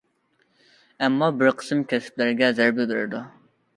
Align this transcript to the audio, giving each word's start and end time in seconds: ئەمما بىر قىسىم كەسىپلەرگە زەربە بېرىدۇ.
ئەمما 1.03 1.29
بىر 1.41 1.53
قىسىم 1.59 1.83
كەسىپلەرگە 1.93 2.51
زەربە 2.61 2.89
بېرىدۇ. 2.93 3.21